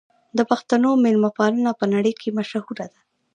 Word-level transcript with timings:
د 0.37 0.39
پښتنو 0.49 0.89
مېلمه 1.03 1.29
پالنه 1.37 1.71
په 1.79 1.85
نړۍ 1.93 2.13
کې 2.21 2.35
مشهوره 2.37 2.85
ده. 2.91 2.99